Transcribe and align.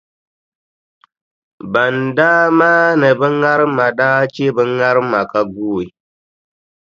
Ban 1.71 1.95
daa 2.17 2.43
maani 2.59 3.09
bɛ 3.19 3.27
ŋarima 3.39 3.85
daa 3.99 4.21
che 4.33 4.45
bɛ 4.55 4.63
ŋarima 4.77 5.19
ka 5.31 5.39
guui. 5.53 5.85